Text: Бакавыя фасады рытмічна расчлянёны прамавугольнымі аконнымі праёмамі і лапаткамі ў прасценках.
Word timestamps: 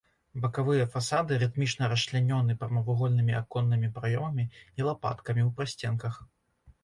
Бакавыя 0.43 0.85
фасады 0.93 1.35
рытмічна 1.41 1.89
расчлянёны 1.91 2.55
прамавугольнымі 2.63 3.33
аконнымі 3.41 3.91
праёмамі 3.99 4.45
і 4.79 4.87
лапаткамі 4.87 5.41
ў 5.47 5.53
прасценках. 5.61 6.13